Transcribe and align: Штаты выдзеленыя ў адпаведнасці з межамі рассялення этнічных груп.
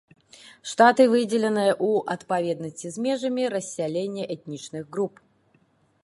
Штаты 0.69 1.03
выдзеленыя 1.09 1.73
ў 1.73 1.89
адпаведнасці 2.15 2.87
з 2.95 3.03
межамі 3.07 3.43
рассялення 3.57 4.23
этнічных 4.37 4.83
груп. 4.97 5.15